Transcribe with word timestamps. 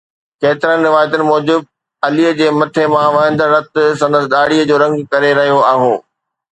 ڪيترين 0.41 0.79
روايتن 0.87 1.21
موجب 1.31 1.61
علي 2.07 2.27
جي 2.39 2.47
مٿي 2.59 2.85
مان 2.93 3.07
وهندڙ 3.15 3.49
رت 3.55 3.71
سندس 4.01 4.25
ڏاڙهيءَ 4.35 4.69
جو 4.71 4.75
رنگ 4.85 5.05
ڪري 5.15 5.35
رهيو 5.41 5.63
هو 5.81 5.93